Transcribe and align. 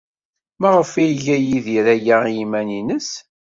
Maɣef 0.61 0.91
ay 1.01 1.09
iga 1.13 1.37
Yidir 1.39 1.85
aya 1.95 2.17
i 2.27 2.31
yiman-nnes? 2.37 3.09